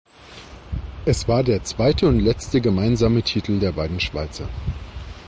Es 1.05 1.27
war 1.27 1.43
der 1.43 1.63
zweite 1.63 2.07
und 2.07 2.19
letzte 2.21 2.59
gemeinsame 2.59 3.21
Titel 3.21 3.59
der 3.59 3.71
beiden 3.73 3.99
Schweizer. 3.99 4.49